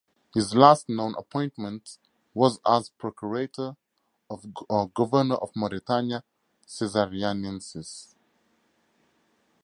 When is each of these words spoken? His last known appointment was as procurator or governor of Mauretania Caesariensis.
His 0.33 0.55
last 0.55 0.89
known 0.89 1.13
appointment 1.15 1.99
was 2.33 2.59
as 2.67 2.89
procurator 2.89 3.77
or 4.67 4.89
governor 4.95 5.35
of 5.35 5.53
Mauretania 5.53 6.23
Caesariensis. 6.65 8.15